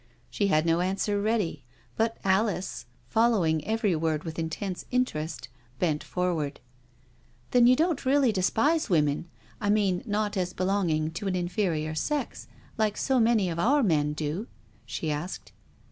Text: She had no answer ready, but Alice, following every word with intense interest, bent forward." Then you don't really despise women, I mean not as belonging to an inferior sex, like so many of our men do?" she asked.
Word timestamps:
She 0.31 0.47
had 0.47 0.65
no 0.65 0.79
answer 0.79 1.21
ready, 1.21 1.63
but 1.95 2.17
Alice, 2.23 2.87
following 3.07 3.63
every 3.67 3.95
word 3.95 4.23
with 4.23 4.39
intense 4.39 4.83
interest, 4.89 5.47
bent 5.77 6.03
forward." 6.03 6.59
Then 7.51 7.67
you 7.67 7.75
don't 7.75 8.03
really 8.03 8.31
despise 8.31 8.89
women, 8.89 9.29
I 9.59 9.69
mean 9.69 10.01
not 10.07 10.35
as 10.37 10.53
belonging 10.53 11.11
to 11.11 11.27
an 11.27 11.35
inferior 11.35 11.93
sex, 11.93 12.47
like 12.79 12.97
so 12.97 13.19
many 13.19 13.47
of 13.47 13.59
our 13.59 13.83
men 13.83 14.13
do?" 14.13 14.47
she 14.87 15.11
asked. 15.11 15.51